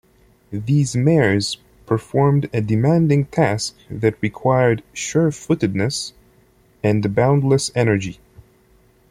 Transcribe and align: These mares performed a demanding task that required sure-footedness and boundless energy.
These 0.51 0.95
mares 0.95 1.59
performed 1.85 2.49
a 2.53 2.59
demanding 2.61 3.25
task 3.25 3.75
that 3.91 4.19
required 4.19 4.81
sure-footedness 4.93 6.13
and 6.83 7.13
boundless 7.13 7.71
energy. 7.75 8.19